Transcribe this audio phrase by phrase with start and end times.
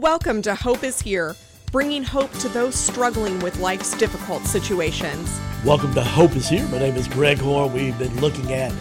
[0.00, 1.36] Welcome to Hope is Here,
[1.70, 5.40] bringing hope to those struggling with life's difficult situations.
[5.64, 6.66] Welcome to Hope is Here.
[6.66, 7.72] My name is Greg Horn.
[7.72, 8.72] We've been looking at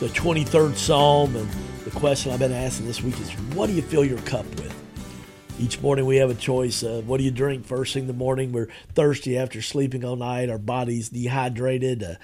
[0.00, 1.46] the 23rd Psalm, and
[1.84, 4.74] the question I've been asking this week is what do you fill your cup with?
[5.60, 6.82] Each morning we have a choice.
[6.82, 8.50] of what do you drink first thing in the morning?
[8.50, 10.48] We're thirsty after sleeping all night.
[10.48, 12.02] Our body's dehydrated.
[12.02, 12.14] Uh,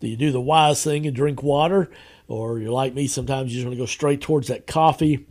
[0.00, 1.90] do you do the wise thing and drink water?
[2.26, 5.26] Or you're like me, sometimes you just want to go straight towards that coffee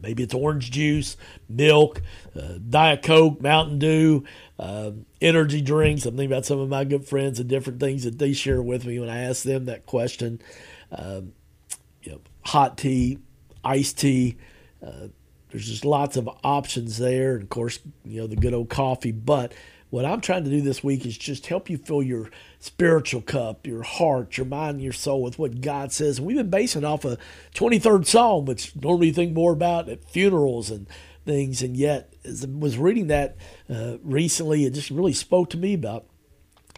[0.00, 1.16] Maybe it's orange juice,
[1.48, 2.02] milk,
[2.34, 4.24] uh, Diet Coke, Mountain Dew,
[4.58, 6.06] uh, energy drinks.
[6.06, 8.84] I'm thinking about some of my good friends and different things that they share with
[8.84, 10.40] me when I ask them that question.
[10.90, 11.32] Um,
[12.02, 13.18] you know, hot tea,
[13.64, 14.36] iced tea.
[14.84, 15.08] Uh,
[15.50, 17.34] there's just lots of options there.
[17.34, 19.12] And of course, you know, the good old coffee.
[19.12, 19.52] But
[19.90, 23.66] what I'm trying to do this week is just help you fill your spiritual cup,
[23.66, 26.18] your heart, your mind, your soul with what God says.
[26.18, 27.16] And we've been basing off a
[27.54, 30.86] 23rd Psalm, which normally you think more about at funerals and
[31.24, 31.62] things.
[31.62, 33.36] And yet, as I was reading that
[33.70, 36.06] uh, recently, it just really spoke to me about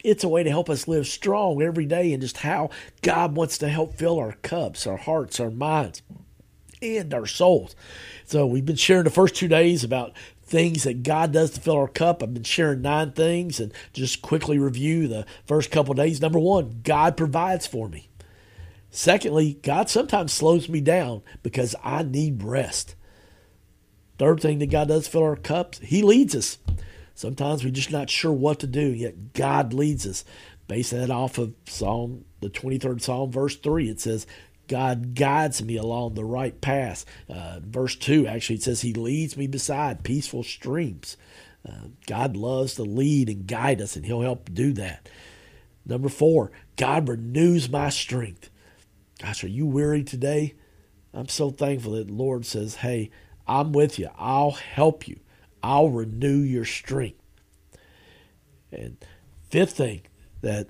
[0.05, 2.71] it's a way to help us live strong every day and just how
[3.03, 6.03] God wants to help fill our cups, our hearts, our minds,
[6.81, 7.75] and our souls.
[8.25, 10.13] So we've been sharing the first two days about
[10.51, 12.23] things that God does to fill our cup.
[12.23, 16.21] I've been sharing nine things and just quickly review the first couple days.
[16.21, 18.09] Number one, God provides for me.
[18.91, 22.97] Secondly, God sometimes slows me down because I need rest.
[24.19, 26.59] Third thing that God does fill our cups, He leads us.
[27.15, 30.25] Sometimes we're just not sure what to do, yet God leads us.
[30.67, 34.27] Basing that off of Psalm, the 23rd Psalm, verse 3, it says,
[34.71, 37.05] God guides me along the right path.
[37.29, 41.17] Uh, verse 2 actually it says, He leads me beside peaceful streams.
[41.69, 45.09] Uh, God loves to lead and guide us, and He'll help do that.
[45.85, 48.49] Number four, God renews my strength.
[49.21, 50.55] Gosh, are you weary today?
[51.13, 53.11] I'm so thankful that the Lord says, Hey,
[53.49, 54.09] I'm with you.
[54.17, 55.19] I'll help you.
[55.65, 57.21] I'll renew your strength.
[58.71, 59.05] And
[59.51, 60.03] fifth thing
[60.43, 60.69] that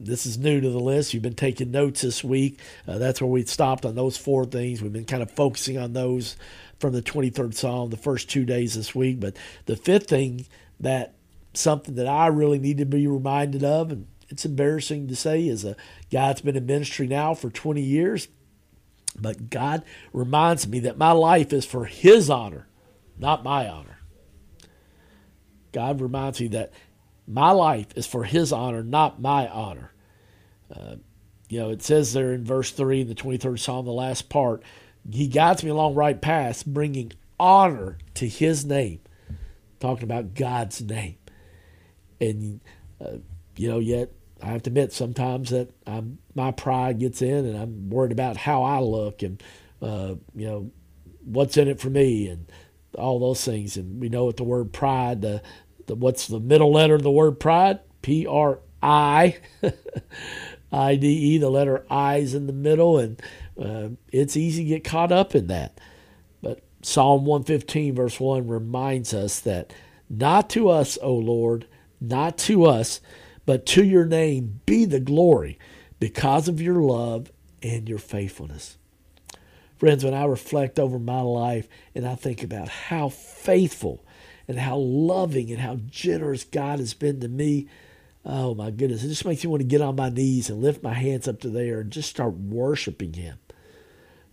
[0.00, 1.12] this is new to the list.
[1.12, 2.60] You've been taking notes this week.
[2.86, 4.80] Uh, that's where we stopped on those four things.
[4.80, 6.36] We've been kind of focusing on those
[6.78, 9.20] from the 23rd Psalm the first two days this week.
[9.20, 9.36] But
[9.66, 10.46] the fifth thing
[10.80, 11.14] that
[11.54, 15.64] something that I really need to be reminded of, and it's embarrassing to say, is
[15.64, 15.76] a
[16.10, 18.28] guy that's been in ministry now for 20 years.
[19.20, 22.68] But God reminds me that my life is for His honor,
[23.18, 23.98] not my honor.
[25.72, 26.72] God reminds me that
[27.28, 29.92] my life is for his honor, not my honor.
[30.74, 30.96] Uh,
[31.48, 34.62] you know, it says there in verse 3 in the 23rd Psalm, the last part,
[35.10, 39.00] he guides me along right paths, bringing honor to his name.
[39.80, 41.16] Talking about God's name.
[42.20, 42.60] And,
[43.00, 43.18] uh,
[43.56, 44.10] you know, yet
[44.42, 48.36] I have to admit sometimes that I'm, my pride gets in and I'm worried about
[48.36, 49.42] how I look and,
[49.80, 50.70] uh, you know,
[51.24, 52.50] what's in it for me and
[52.96, 53.76] all those things.
[53.76, 55.42] And we know what the word pride, the,
[55.88, 57.80] the, what's the middle letter of the word pride?
[58.02, 59.38] P R I
[60.72, 61.38] I D E.
[61.38, 63.20] The letter is in the middle, and
[63.60, 65.80] uh, it's easy to get caught up in that.
[66.40, 69.72] But Psalm 115, verse 1 reminds us that
[70.08, 71.66] not to us, O Lord,
[72.00, 73.00] not to us,
[73.44, 75.58] but to your name be the glory
[75.98, 77.32] because of your love
[77.62, 78.76] and your faithfulness.
[79.78, 84.04] Friends, when I reflect over my life and I think about how faithful
[84.48, 87.68] and how loving and how generous God has been to me.
[88.24, 90.82] Oh my goodness, it just makes me want to get on my knees and lift
[90.82, 93.38] my hands up to there and just start worshiping Him.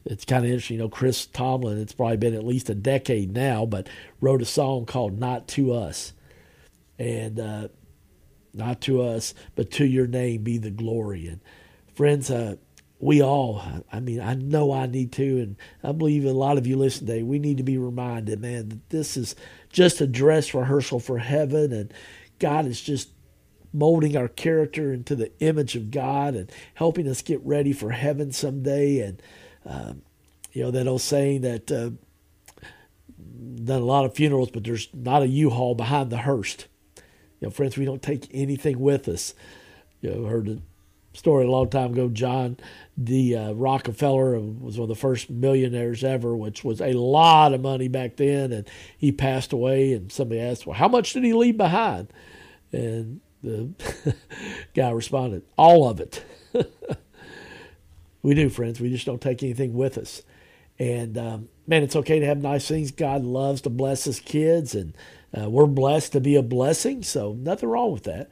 [0.06, 0.90] It's kind of interesting, you know.
[0.90, 3.88] Chris Tomlin, it's probably been at least a decade now, but
[4.22, 6.14] wrote a song called "Not to Us,"
[7.00, 7.68] and uh,
[8.54, 11.28] not to us, but to Your name be the glory.
[11.28, 11.40] And
[11.94, 12.56] friends, uh,
[13.00, 13.62] we all,
[13.92, 17.06] I mean, I know I need to, and I believe a lot of you listen
[17.06, 19.36] today, we need to be reminded, man, that this is
[19.70, 21.94] just a dress rehearsal for heaven, and
[22.40, 23.10] God is just
[23.74, 28.32] molding our character into the image of God and helping us get ready for heaven
[28.32, 29.00] someday.
[29.00, 29.22] And,
[29.66, 30.02] um,
[30.54, 31.92] you know, that old saying that, uh,
[33.66, 36.56] done a lot of funerals, but there's not a U-Haul behind the hearse.
[37.40, 39.34] You know, friends, we don't take anything with us.
[40.00, 40.62] You know, heard
[41.16, 42.10] story a long time ago.
[42.10, 42.58] John
[43.02, 43.36] D.
[43.36, 47.88] Uh, Rockefeller was one of the first millionaires ever, which was a lot of money
[47.88, 48.52] back then.
[48.52, 48.68] And
[48.98, 49.94] he passed away.
[49.94, 52.12] And somebody asked, "Well, how much did he leave behind?"
[52.72, 53.70] And the
[54.74, 56.24] guy responded, "All of it."
[58.22, 58.80] we do, friends.
[58.80, 60.22] We just don't take anything with us.
[60.78, 62.92] And um, man, it's okay to have nice things.
[62.92, 64.96] God loves to bless His kids, and
[65.38, 67.04] uh, we're blessed to be a blessing.
[67.04, 68.30] So nothing wrong with that.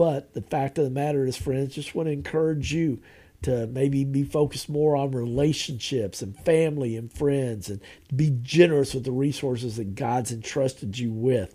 [0.00, 3.02] But the fact of the matter is, friends, just want to encourage you
[3.42, 7.82] to maybe be focused more on relationships and family and friends and
[8.16, 11.54] be generous with the resources that God's entrusted you with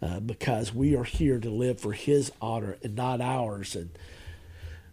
[0.00, 3.76] uh, because we are here to live for His honor and not ours.
[3.76, 3.90] And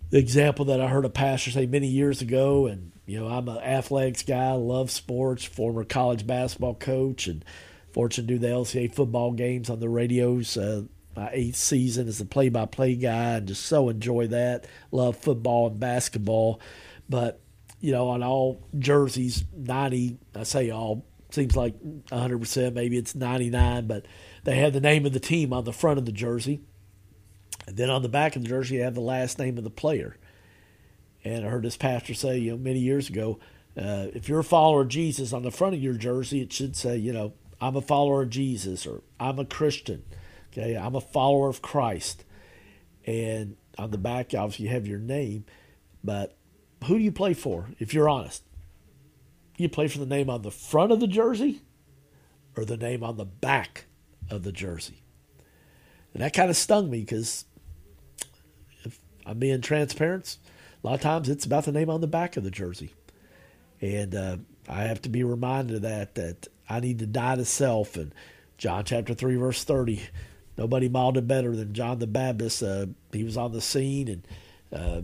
[0.10, 3.48] the example that I heard a pastor say many years ago, and you know, I'm
[3.48, 7.46] an athletics guy, love sports, former college basketball coach, and
[7.94, 10.58] fortunate to do the LCA football games on the radios.
[10.58, 10.84] Uh,
[11.16, 14.66] my eighth season as a play-by-play guy, and just so enjoy that.
[14.92, 16.62] Love football and basketball,
[17.10, 17.40] but
[17.80, 20.18] you know, on all jerseys, ninety.
[20.36, 21.76] I say all seems like
[22.12, 22.76] hundred percent.
[22.76, 24.06] Maybe it's ninety-nine, but
[24.44, 26.62] they have the name of the team on the front of the jersey,
[27.68, 29.70] and then on the back of the jersey, you have the last name of the
[29.70, 30.18] player.
[31.24, 33.40] And I heard this pastor say, you know, many years ago,
[33.78, 36.76] uh, if you're a follower of Jesus on the front of your jersey, it should
[36.76, 40.04] say, you know, I'm a follower of Jesus or I'm a Christian.
[40.52, 42.26] Okay, I'm a follower of Christ.
[43.06, 45.46] And on the back, obviously, you have your name.
[46.04, 46.38] But
[46.86, 48.44] who do you play for, if you're honest?
[49.58, 51.62] You play for the name on the front of the jersey
[52.58, 53.86] or the name on the back
[54.30, 55.04] of the jersey?
[56.14, 57.46] And that kind of stung me because
[58.84, 60.38] if I'm being transparent,
[60.84, 62.94] a lot of times it's about the name on the back of the jersey.
[63.80, 64.38] And uh,
[64.68, 67.96] I have to be reminded of that, that I need to die to self.
[67.96, 68.14] And
[68.58, 70.02] John chapter 3, verse 30,
[70.62, 72.62] nobody modeled it better than John the Baptist.
[72.62, 74.28] Uh, he was on the scene and,
[74.72, 75.02] uh,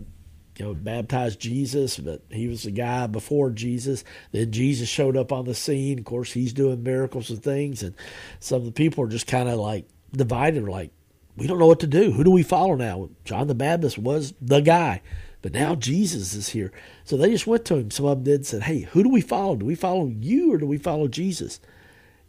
[0.56, 4.04] you know, baptized Jesus, but he was the guy before Jesus.
[4.30, 5.98] Then Jesus showed up on the scene.
[5.98, 7.82] Of course, he's doing miracles and things.
[7.82, 7.96] And
[8.38, 10.92] some of the people are just kind of like divided, like,
[11.36, 12.12] we don't know what to do.
[12.12, 13.10] Who do we follow now?
[13.24, 15.02] John the Baptist was the guy.
[15.42, 16.72] But now Jesus is here.
[17.02, 17.90] So they just went to him.
[17.90, 19.56] Some of them did and said, Hey, who do we follow?
[19.56, 21.60] Do we follow you or do we follow Jesus?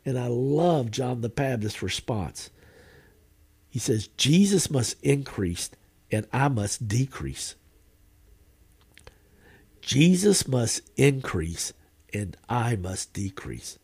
[0.03, 2.49] And I love John the Baptist's response.
[3.69, 5.69] He says, Jesus must increase
[6.11, 7.55] and I must decrease.
[9.81, 11.73] Jesus must increase
[12.13, 13.77] and I must decrease.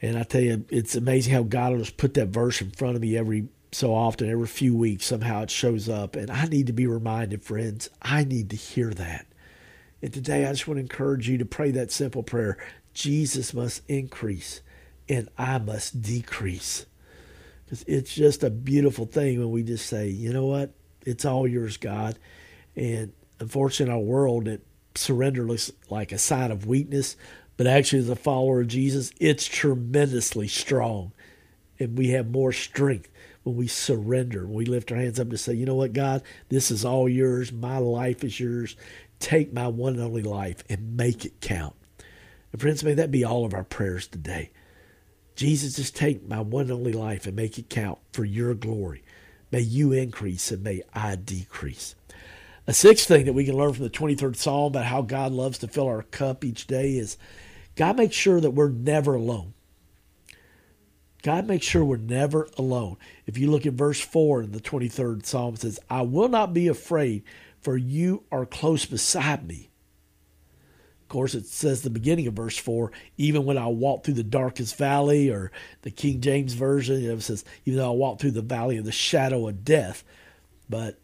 [0.00, 2.96] And I tell you, it's amazing how God will just put that verse in front
[2.96, 6.16] of me every so often, every few weeks, somehow it shows up.
[6.16, 9.26] And I need to be reminded, friends, I need to hear that.
[10.02, 12.58] And today, I just want to encourage you to pray that simple prayer
[12.92, 14.60] Jesus must increase
[15.08, 16.86] and I must decrease.
[17.72, 20.74] Because it's just a beautiful thing when we just say, you know what?
[21.06, 22.18] It's all yours, God.
[22.76, 27.16] And unfortunately, in our world, it surrender looks like a sign of weakness,
[27.56, 31.12] but actually, as a follower of Jesus, it's tremendously strong.
[31.78, 33.08] And we have more strength
[33.42, 36.22] when we surrender, when we lift our hands up to say, you know what, God,
[36.50, 37.52] this is all yours.
[37.52, 38.76] My life is yours.
[39.18, 41.74] Take my one and only life and make it count.
[42.52, 44.50] And friends, may that be all of our prayers today.
[45.34, 49.02] Jesus, just take my one only life and make it count for your glory.
[49.50, 51.94] May you increase and may I decrease.
[52.66, 55.58] A sixth thing that we can learn from the 23rd Psalm about how God loves
[55.58, 57.18] to fill our cup each day is
[57.74, 59.54] God makes sure that we're never alone.
[61.22, 62.96] God makes sure we're never alone.
[63.26, 66.52] If you look at verse 4 in the 23rd Psalm, it says, I will not
[66.52, 67.24] be afraid,
[67.60, 69.70] for you are close beside me.
[71.12, 74.78] Course, it says the beginning of verse 4, even when I walk through the darkest
[74.78, 78.78] valley, or the King James Version, it says, even though I walk through the valley
[78.78, 80.04] of the shadow of death.
[80.70, 80.98] But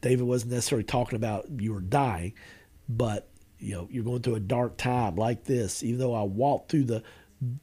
[0.00, 2.34] David wasn't necessarily talking about you were dying,
[2.88, 3.28] but
[3.58, 5.82] you know, you're going through a dark time like this.
[5.82, 7.02] Even though I walk through the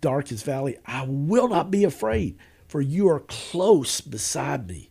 [0.02, 2.38] darkest valley, I will not be afraid,
[2.68, 4.89] for you are close beside me.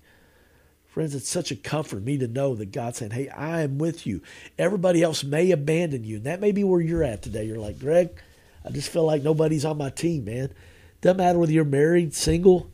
[0.98, 4.04] Friends, it's such a comfort me to know that God's saying, Hey, I am with
[4.04, 4.20] you.
[4.58, 6.16] Everybody else may abandon you.
[6.16, 7.44] And that may be where you're at today.
[7.44, 8.20] You're like, Greg,
[8.64, 10.52] I just feel like nobody's on my team, man.
[11.00, 12.68] Doesn't matter whether you're married, single,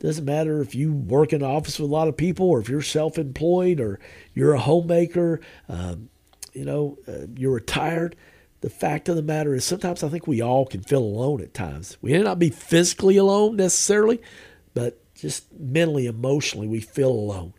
[0.00, 2.70] doesn't matter if you work in an office with a lot of people or if
[2.70, 4.00] you're self employed or
[4.32, 6.08] you're a homemaker, um,
[6.54, 8.16] you know, uh, you're retired
[8.62, 11.52] the fact of the matter is sometimes I think we all can feel alone at
[11.52, 11.98] times.
[12.00, 14.22] We may not be physically alone necessarily,
[14.72, 17.52] but just mentally, emotionally, we feel alone.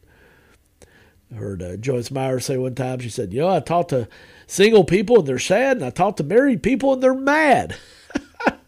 [1.36, 4.08] Heard uh, Joyce Meyer say one time, she said, You know, I talk to
[4.48, 7.76] single people and they're sad, and I talk to married people and they're mad.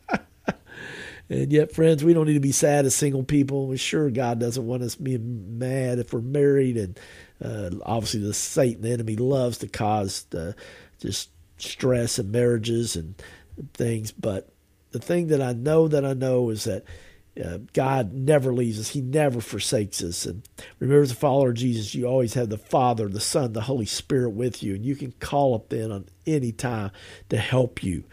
[1.29, 3.65] and yet, friends, we don't need to be sad as single people.
[3.65, 6.77] We're sure God doesn't want us being mad if we're married.
[6.77, 6.99] And
[7.43, 10.53] uh, obviously, the Satan, the enemy, loves to cause uh,
[10.99, 13.15] just stress and marriages and
[13.73, 14.11] things.
[14.11, 14.49] But
[14.91, 16.83] the thing that I know that I know is that
[17.43, 18.89] uh, God never leaves us.
[18.89, 20.25] He never forsakes us.
[20.25, 20.47] And
[20.79, 23.85] remember, as a follower of Jesus, you always have the Father, the Son, the Holy
[23.85, 26.91] Spirit with you, and you can call up then on any time
[27.29, 28.03] to help you.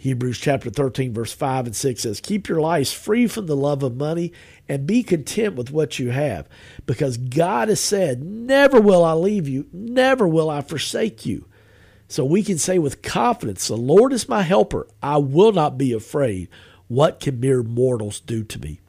[0.00, 3.82] Hebrews chapter 13, verse 5 and 6 says, Keep your lives free from the love
[3.82, 4.32] of money
[4.68, 6.48] and be content with what you have,
[6.86, 11.46] because God has said, Never will I leave you, never will I forsake you.
[12.06, 14.86] So we can say with confidence, The Lord is my helper.
[15.02, 16.48] I will not be afraid.
[16.88, 18.80] What can mere mortals do to me?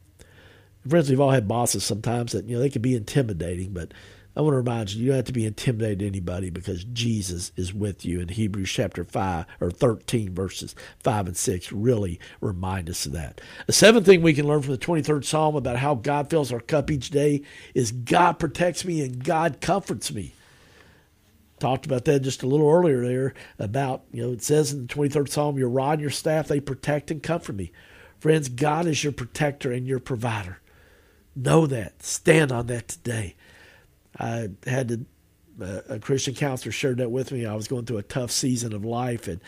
[0.87, 3.93] Friends, we've all had bosses sometimes that, you know, they can be intimidating, but
[4.35, 7.73] I want to remind you, you don't have to be intimidated anybody because Jesus is
[7.73, 8.21] with you.
[8.21, 13.41] In Hebrews chapter 5 or 13, verses 5 and 6 really remind us of that.
[13.67, 16.61] The seventh thing we can learn from the 23rd Psalm about how God fills our
[16.61, 17.41] cup each day
[17.73, 20.33] is God protects me and God comforts me.
[21.59, 24.93] Talked about that just a little earlier there about, you know, it says in the
[24.93, 27.73] 23rd Psalm, your rod and your staff, they protect and comfort me.
[28.19, 30.59] Friends, God is your protector and your provider.
[31.35, 32.03] Know that.
[32.03, 33.35] Stand on that today.
[34.17, 35.05] I had to,
[35.61, 37.45] uh, a Christian counselor shared that with me.
[37.45, 39.39] I was going through a tough season of life, and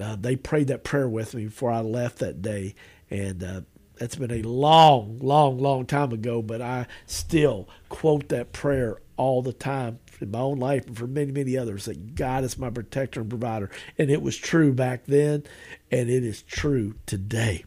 [0.00, 2.76] uh, they prayed that prayer with me before I left that day.
[3.10, 3.60] And uh,
[3.96, 9.42] that's been a long, long, long time ago, but I still quote that prayer all
[9.42, 12.70] the time in my own life and for many, many others that God is my
[12.70, 13.68] protector and provider.
[13.98, 15.42] And it was true back then,
[15.90, 17.64] and it is true today.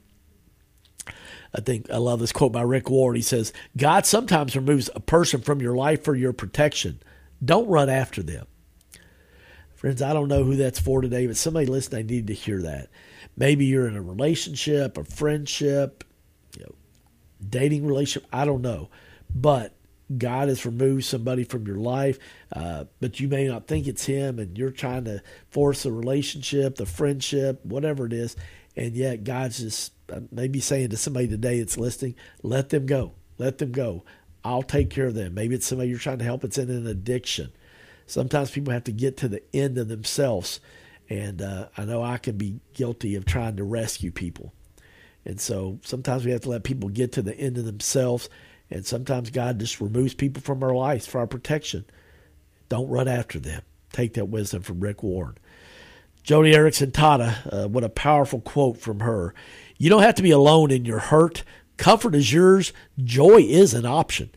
[1.55, 3.15] I think I love this quote by Rick Warren.
[3.15, 7.01] He says, God sometimes removes a person from your life for your protection.
[7.43, 8.45] Don't run after them.
[9.75, 12.61] Friends, I don't know who that's for today, but somebody listening, they need to hear
[12.63, 12.89] that.
[13.37, 16.03] Maybe you're in a relationship, a friendship,
[16.57, 16.75] you know,
[17.47, 18.27] dating relationship.
[18.33, 18.89] I don't know.
[19.33, 19.73] But
[20.17, 22.19] God has removed somebody from your life,
[22.53, 26.75] uh, but you may not think it's Him, and you're trying to force a relationship,
[26.75, 28.35] the friendship, whatever it is,
[28.75, 29.93] and yet God's just
[30.31, 33.13] maybe saying to somebody today that's listening, let them go.
[33.37, 34.03] Let them go.
[34.43, 35.33] I'll take care of them.
[35.33, 36.43] Maybe it's somebody you're trying to help.
[36.43, 37.51] It's in an addiction.
[38.05, 40.59] Sometimes people have to get to the end of themselves.
[41.09, 44.53] And uh, I know I can be guilty of trying to rescue people.
[45.25, 48.29] And so sometimes we have to let people get to the end of themselves.
[48.69, 51.85] And sometimes God just removes people from our lives for our protection.
[52.69, 53.61] Don't run after them.
[53.91, 55.37] Take that wisdom from Rick Warren.
[56.23, 59.35] Joni Eareckson Tada, uh, what a powerful quote from her.
[59.77, 61.43] You don't have to be alone in your hurt.
[61.77, 62.71] Comfort is yours.
[63.03, 64.29] Joy is an option.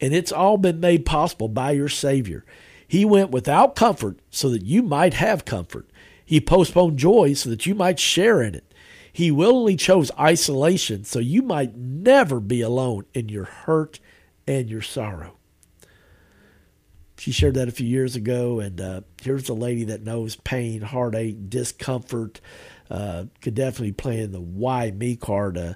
[0.00, 2.44] And it's all been made possible by your Savior.
[2.86, 5.90] He went without comfort so that you might have comfort.
[6.24, 8.74] He postponed joy so that you might share in it.
[9.12, 13.98] He willingly chose isolation so you might never be alone in your hurt
[14.46, 15.36] and your sorrow.
[17.18, 20.82] She shared that a few years ago, and uh, here's a lady that knows pain,
[20.82, 22.42] heartache, discomfort,
[22.90, 25.58] uh, could definitely play in the why me card.
[25.58, 25.74] Uh,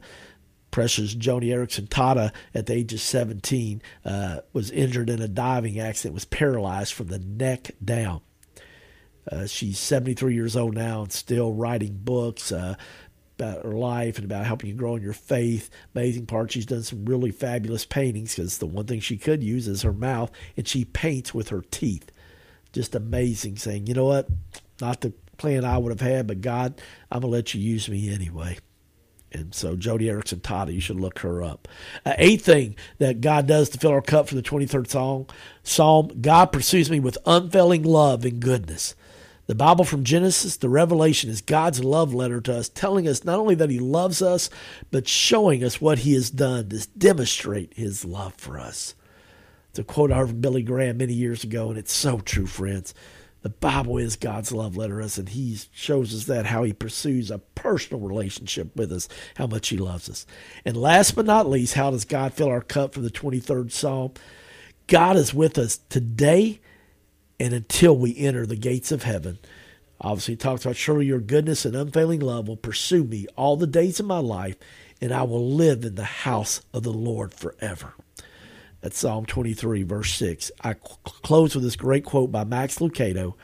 [0.70, 5.80] Precious Joni Eareckson Tada, at the age of 17, uh, was injured in a diving
[5.80, 8.20] accident, was paralyzed from the neck down.
[9.30, 12.74] Uh, she's 73 years old now and still writing books uh,
[13.38, 15.70] about her life and about helping you grow in your faith.
[15.94, 19.68] Amazing part, she's done some really fabulous paintings because the one thing she could use
[19.68, 22.10] is her mouth, and she paints with her teeth.
[22.72, 24.28] Just amazing saying, you know what?
[24.80, 26.80] Not the plan I would have had, but God,
[27.10, 28.58] I'm going to let you use me anyway.
[29.32, 31.66] And so Joni Eareckson Tada, you should look her up.
[32.04, 35.26] Uh, eighth thing that God does to fill our cup for the 23rd Psalm,
[35.62, 38.94] Psalm, God pursues me with unfailing love and goodness.
[39.46, 43.38] The Bible from Genesis to Revelation is God's love letter to us, telling us not
[43.38, 44.50] only that He loves us,
[44.90, 48.94] but showing us what He has done to demonstrate His love for us.
[49.70, 52.46] It's a quote I heard from Billy Graham many years ago, and it's so true,
[52.46, 52.92] friends.
[53.42, 56.72] The Bible is God's love letter to us, and He shows us that how He
[56.72, 60.26] pursues a personal relationship with us, how much He loves us.
[60.64, 64.12] And last but not least, how does God fill our cup for the 23rd Psalm?
[64.86, 66.60] God is with us today
[67.38, 69.38] and until we enter the gates of heaven.
[70.00, 73.66] Obviously, he talks about surely your goodness and unfailing love will pursue me all the
[73.66, 74.56] days of my life,
[75.00, 77.94] and I will live in the house of the Lord forever.
[78.80, 80.50] That's Psalm 23, verse 6.
[80.62, 83.34] I close with this great quote by Max Lucado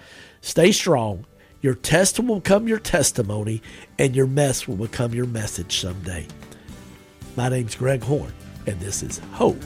[0.40, 1.26] Stay strong.
[1.60, 3.60] Your test will become your testimony,
[3.98, 6.26] and your mess will become your message someday.
[7.34, 8.32] My name's Greg Horn,
[8.66, 9.62] and this is Hope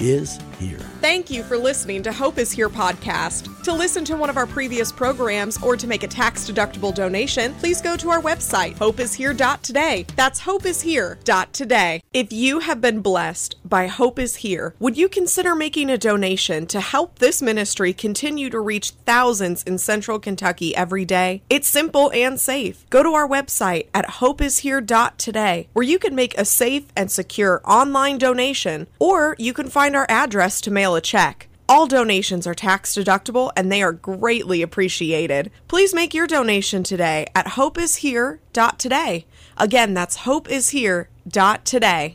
[0.00, 0.78] is here.
[1.00, 3.62] Thank you for listening to Hope is Here podcast.
[3.64, 7.54] To listen to one of our previous programs or to make a tax deductible donation,
[7.54, 10.06] please go to our website, hopeishere.today.
[10.16, 12.00] That's hopeishere.today.
[12.12, 16.66] If you have been blessed by Hope is Here, would you consider making a donation
[16.68, 21.42] to help this ministry continue to reach thousands in central Kentucky every day?
[21.48, 22.88] It's simple and safe.
[22.90, 28.18] Go to our website at hopeishere.today where you can make a safe and secure online
[28.18, 31.48] donation or you can find our address to mail a check.
[31.68, 35.50] All donations are tax deductible and they are greatly appreciated.
[35.66, 39.26] Please make your donation today at hopeishere.today.
[39.56, 42.08] Again, that's hopeishere.today.